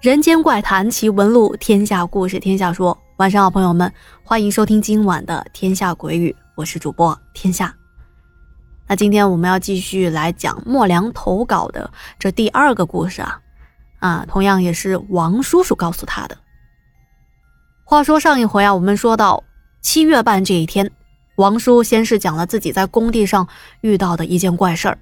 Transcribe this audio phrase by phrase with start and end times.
[0.00, 2.96] 人间怪谈奇闻录，天下故事天下说。
[3.16, 3.90] 晚上好，朋友们，
[4.22, 7.74] 欢迎收听今晚的《天下鬼语》，我是主播天下。
[8.86, 13.40] 那今天我们要继续来讲莫良投稿的这第二个故事啊，
[14.00, 16.36] 啊，同样也是王叔叔告诉他的。
[17.82, 19.42] 话说上一回啊，我们说到
[19.80, 20.90] 七月半这一天，
[21.36, 23.48] 王叔先是讲了自己在工地上
[23.80, 24.98] 遇到的一件怪事儿。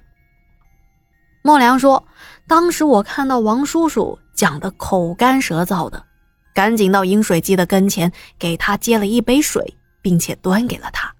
[1.41, 2.07] 莫良说，
[2.47, 4.17] 当时我看到王叔叔。
[4.35, 6.03] 讲的口干舌燥的，
[6.53, 11.11] 赶紧到饮水机的跟前，给他接了一杯水，并且端给了他。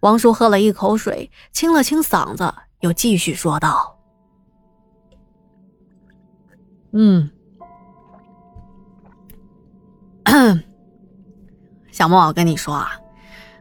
[0.00, 3.96] 王叔喝了一口水，清了清嗓子，又继续说道
[6.92, 7.30] ：“嗯，
[11.92, 12.98] 小莫，我跟你说啊，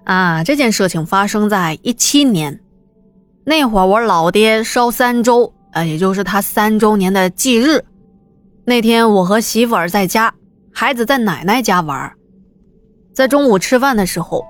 [0.06, 2.64] 啊，这件事情发生在一七年，
[3.44, 7.82] 那会儿我老爹烧三周。”呃，也就是他三周年的忌日，
[8.64, 10.32] 那天我和媳妇儿在家，
[10.72, 12.12] 孩子在奶奶家玩，
[13.14, 14.46] 在中午吃饭的时候，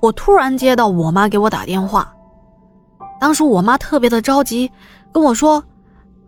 [0.00, 2.12] 我突然接到我妈给我打电话，
[3.20, 4.70] 当时我妈特别的着急，
[5.12, 5.62] 跟我说：“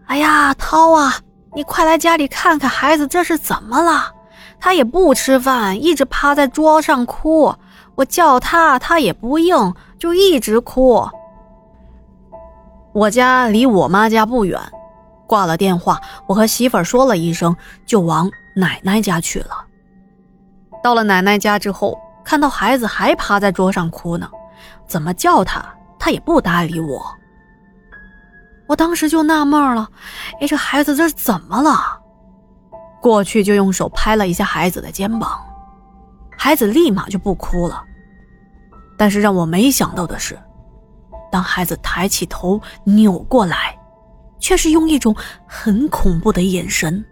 [0.07, 1.15] 哎呀，涛啊，
[1.55, 4.13] 你快来家里看看孩子这是怎么了？
[4.61, 7.53] 他也不吃饭，一直趴在桌上哭，
[7.97, 11.05] 我叫他他也不应，就一直哭。”
[12.95, 14.61] 我家离我妈家不远，
[15.27, 19.65] 挂了电话，我和媳妇儿说了一声，就往奶奶家去了。
[20.83, 24.31] 到了奶奶家之后，看到孩子还趴在桌上哭呢，
[24.87, 25.65] 怎么叫他，
[25.99, 27.03] 他也不搭理我。
[28.67, 29.89] 我当时就纳闷了，
[30.41, 32.01] 哎，这孩子这是怎么了？
[33.01, 35.39] 过去就用手拍了一下孩子的肩膀，
[36.39, 37.83] 孩子立马就不哭了。
[38.97, 40.39] 但是让我没想到的是。
[41.31, 43.77] 当孩子抬起头扭过来，
[44.45, 45.17] 却是用一种
[45.47, 47.03] 很恐怖的眼神，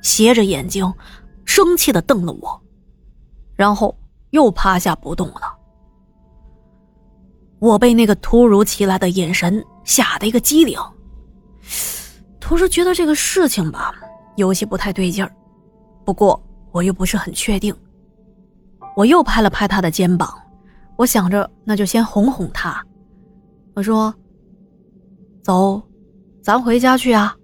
[0.00, 0.94] 斜着眼睛，
[1.44, 2.62] 生气的瞪了我，
[3.56, 3.98] 然后
[4.30, 5.58] 又趴下不动了。
[7.58, 10.78] 我被那个突如其来的眼神吓得一个机灵，
[12.38, 13.92] 同时觉得这个事情吧
[14.36, 15.34] 有些不太对劲儿，
[16.04, 16.40] 不过
[16.70, 17.74] 我又不是很确定。
[18.94, 20.32] 我又拍了拍他的肩膀，
[20.94, 22.80] 我想着那就先哄哄他。
[23.74, 24.14] 我说
[25.42, 25.82] ：“走，
[26.48, 27.36] 咱回家去啊。”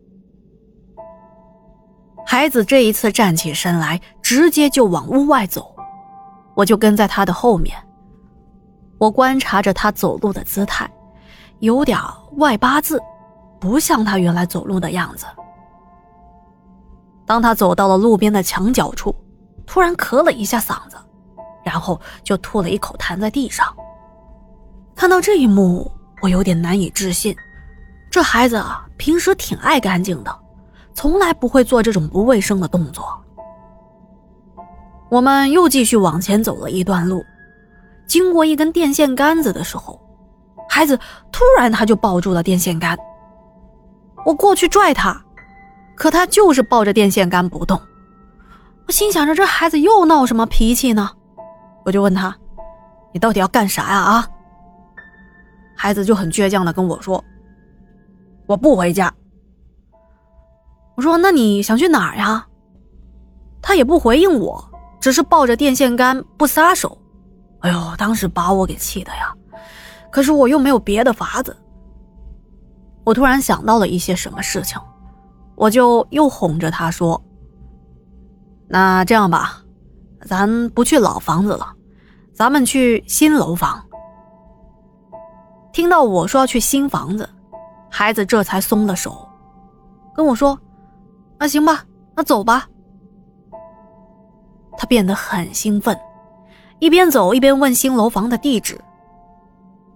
[2.25, 5.77] 孩子这一次站起身来，直接就往屋外走，
[6.55, 7.77] 我就跟在他的后面。
[8.97, 10.91] 我观察着他走路的姿态，
[11.59, 11.99] 有点
[12.37, 12.99] 外八字，
[13.61, 15.27] 不像他原来走路的样子。
[17.27, 19.15] 当他走到了路边的墙角处，
[19.67, 20.97] 突然咳了一下嗓子，
[21.63, 23.67] 然后就吐了一口痰在地上。
[24.97, 25.93] 看到这一幕。
[26.23, 27.37] 我有点难以置信，
[28.11, 30.35] 这孩子啊，平时挺爱干净的，
[30.95, 33.05] 从来不会做这种不卫生的动作。
[35.11, 37.25] 我们又继续往前走了一段路，
[38.07, 40.01] 经过一根电线杆子的时候，
[40.69, 40.99] 孩子
[41.31, 42.99] 突然他就抱住了电线杆。
[44.25, 45.23] 我过去拽他，
[45.95, 47.81] 可他就是抱着电线杆不动。
[48.87, 51.11] 我心想着这孩子又闹什么脾气呢？
[51.85, 52.35] 我就问他
[53.13, 54.29] ：“你到底要干啥呀？”啊？
[55.77, 57.23] 孩子就很倔强的跟我说
[58.47, 59.13] ：“我不回家。”
[60.97, 62.47] 我说：“那你想去哪儿呀？”
[63.61, 64.63] 他也不回应我，
[65.01, 66.97] 只是抱着电线杆不撒手。
[67.61, 69.35] 哎呦，当时把我给气的呀！
[70.11, 71.57] 可是我又没有别的法子。
[73.05, 74.79] 我突然想到了一些什么事情，
[75.57, 77.21] 我就又哄着他说
[78.69, 79.63] ：“那这样吧，
[80.27, 81.75] 咱不去老房子了，
[82.35, 83.83] 咱们去新楼房。”
[85.73, 87.29] 听到我说要去新房子，
[87.97, 89.29] 孩子这才松了手，
[90.17, 90.59] 跟我说
[91.39, 91.85] ：“那行吧，
[92.17, 92.67] 那走吧。”
[94.77, 95.97] 他变得很兴奋，
[96.81, 98.77] 一边走一边问新楼房的地址。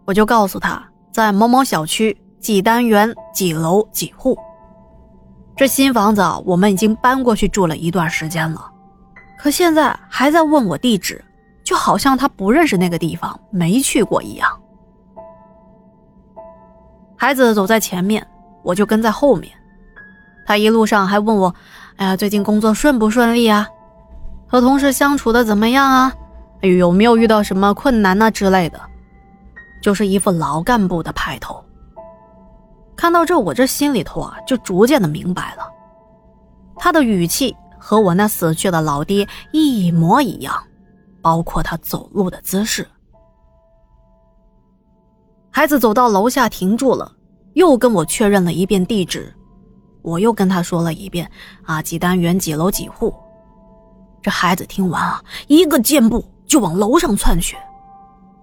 [0.04, 0.80] 我就告诉他
[1.10, 4.38] 在某某小区几单元几楼几户。
[5.56, 8.64] 这新房子我们已经搬过去住了一段时间了，
[9.36, 11.22] 可现在还在问我地址，
[11.64, 14.48] 就好像他不认识那个地方，没去过一样。
[17.20, 18.24] 孩子走在前面，
[18.62, 19.52] 我就跟在后面。
[20.46, 21.52] 他一路上还问我
[21.98, 23.66] ：“哎呀，最近工作顺不顺利啊？
[24.46, 26.14] 和同事相处的怎么样啊？
[26.62, 28.80] 有没有遇到什么困难呐之类的？”
[29.82, 31.60] 就是一副老干部的派头。
[32.96, 35.64] 看到这，我这心里头啊，就逐渐的明白了，
[36.76, 40.54] 他的语气和我那死去的老爹一模一样，
[41.20, 42.86] 包括他走路的姿势。
[45.58, 47.10] 孩子走到楼下停住了，
[47.54, 49.34] 又跟我确认了一遍地址，
[50.02, 51.28] 我又跟他说了一遍
[51.64, 53.12] 啊，几单元几楼几户。
[54.22, 57.56] 这孩子听完啊，一个箭步就往楼上窜去。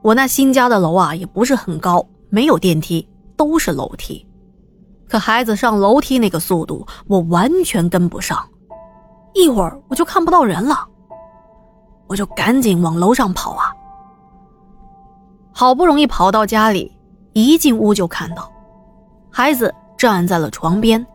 [0.01, 3.07] 我那新家的楼啊，也不是很高，没有电梯，
[3.37, 4.27] 都是楼梯。
[5.07, 8.45] 可孩子上楼梯那个速度，我完全跟不上。
[9.33, 10.85] 一会儿我就看不到人了，
[12.07, 13.71] 我就赶紧往楼上跑啊。
[15.53, 16.93] 好不容易跑到家里，
[17.35, 18.49] 一进屋就看到
[19.29, 21.05] 孩子站在了床边，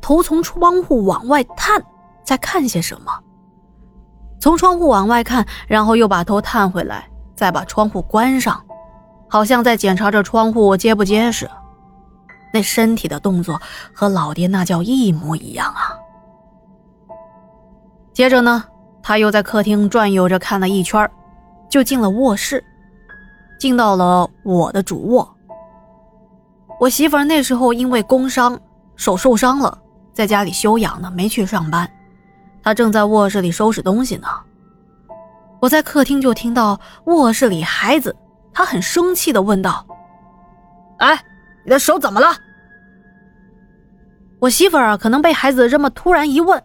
[0.00, 1.82] 头从窗户往外探，
[2.22, 3.12] 在看些什么。
[4.38, 7.10] 从窗户往外看，然后又把头探回来。
[7.34, 8.62] 再把窗户关上，
[9.28, 11.50] 好像在检查着窗户结不结实。
[12.52, 13.60] 那身体的动作
[13.92, 15.98] 和老爹那叫一模一样啊！
[18.12, 18.64] 接着呢，
[19.02, 21.10] 他又在客厅转悠着看了一圈，
[21.68, 22.64] 就进了卧室，
[23.58, 25.33] 进到了我的主卧。
[26.80, 28.58] 我媳妇儿那时候因为工伤，
[28.96, 29.78] 手受伤了，
[30.12, 31.88] 在家里休养呢，没去上班。
[32.62, 34.28] 她正在卧室里收拾东西呢。
[35.60, 38.14] 我在客厅就听到卧室里孩子，
[38.52, 39.86] 他很生气的问道
[40.98, 41.18] ：“哎，
[41.64, 42.36] 你的手怎么了？”
[44.40, 46.62] 我媳妇儿可能被孩子这么突然一问，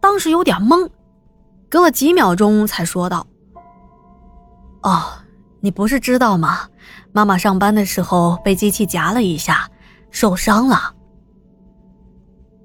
[0.00, 0.88] 当时有点懵，
[1.70, 3.24] 隔了几秒钟才说道
[4.82, 5.04] ：“哦，
[5.60, 6.68] 你不是知道吗？
[7.12, 9.68] 妈妈上班的时候被机器夹了一下，
[10.10, 10.92] 受伤了。”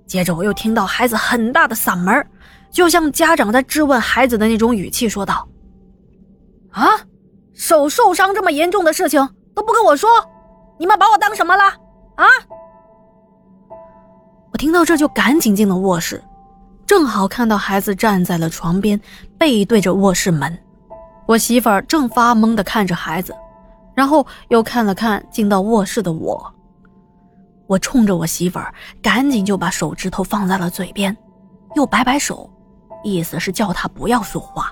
[0.08, 2.26] 接着我又听到孩子很大的嗓门，
[2.72, 5.48] 就像家长在质问孩子的那种语气，说道。
[6.72, 6.88] 啊，
[7.54, 10.10] 手受伤这么严重的事情都不跟我说，
[10.80, 11.64] 你们把我当什么了？
[12.16, 12.26] 啊！
[14.52, 16.24] 我听到这就赶紧进了卧室，
[16.86, 19.00] 正好看到孩子站在了床边，
[19.38, 20.58] 背对着卧室门。
[21.26, 23.36] 我媳妇儿正发懵的看着孩子，
[23.98, 26.54] 然后又看了看进到卧室的我。
[27.66, 28.72] 我冲着我媳妇儿，
[29.02, 31.18] 赶紧就把手指头放在了嘴边，
[31.76, 32.48] 又摆摆手，
[33.04, 34.72] 意思是叫她不要说话。